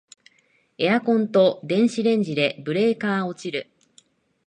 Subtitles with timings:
[0.79, 3.69] エアコンと電子レンジでブレーカー落ちる